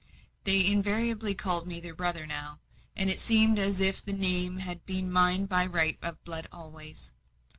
They 0.45 0.65
invariably 0.65 1.35
called 1.35 1.67
me 1.67 1.79
their 1.79 1.93
brother 1.93 2.25
now; 2.25 2.59
and 2.95 3.07
it 3.11 3.19
seemed 3.19 3.59
as 3.59 3.79
if 3.79 4.03
the 4.03 4.13
name 4.13 4.57
had 4.57 4.83
been 4.87 5.11
mine 5.11 5.45
by 5.45 5.67
right 5.67 5.99
of 6.01 6.23
blood 6.23 6.47
always. 6.51 7.13